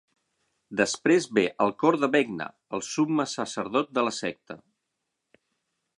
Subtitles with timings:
[0.79, 2.47] Després ve el Cor de Vecna,
[2.79, 4.59] el summe sacerdot de la secta.